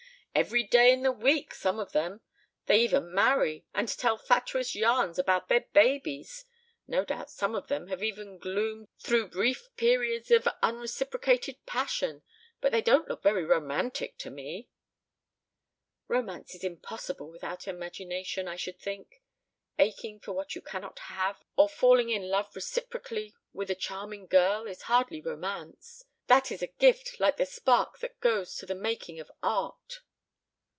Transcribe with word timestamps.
"Every 0.33 0.63
day 0.63 0.93
in 0.93 1.01
the 1.01 1.11
week, 1.11 1.53
some 1.53 1.77
of 1.77 1.91
them. 1.91 2.21
They 2.65 2.79
even 2.83 3.13
marry 3.13 3.65
and 3.73 3.89
tell 3.89 4.17
fatuous 4.17 4.73
yarns 4.73 5.19
about 5.19 5.49
their 5.49 5.67
babies. 5.73 6.45
No 6.87 7.03
doubt 7.03 7.29
some 7.29 7.53
of 7.53 7.67
them 7.67 7.87
have 7.87 8.01
even 8.01 8.37
gloomed 8.37 8.87
through 8.97 9.27
brief 9.27 9.67
periods 9.75 10.31
of 10.31 10.47
unreciprocated 10.63 11.65
passion. 11.65 12.23
But 12.61 12.71
they 12.71 12.81
don't 12.81 13.09
look 13.09 13.21
very 13.21 13.43
romantic 13.43 14.17
to 14.19 14.29
me." 14.29 14.69
"Romance 16.07 16.55
is 16.55 16.63
impossible 16.63 17.29
without 17.29 17.67
imagination, 17.67 18.47
I 18.47 18.55
should 18.55 18.79
think. 18.79 19.21
Aching 19.77 20.21
for 20.21 20.31
what 20.31 20.55
you 20.55 20.61
cannot 20.61 20.97
have 20.99 21.43
or 21.57 21.67
falling 21.67 22.09
in 22.09 22.29
love 22.29 22.55
reciprocally 22.55 23.35
with 23.51 23.69
a 23.69 23.75
charming 23.75 24.27
girl 24.27 24.65
is 24.65 24.83
hardly 24.83 25.19
romance. 25.19 26.05
That 26.27 26.53
is 26.53 26.61
a 26.61 26.67
gift 26.67 27.19
like 27.19 27.35
the 27.35 27.45
spark 27.45 27.99
that 27.99 28.21
goes 28.21 28.55
to 28.55 28.65
the 28.65 28.73
making 28.75 29.19
of 29.19 29.29
Art." 29.43 29.99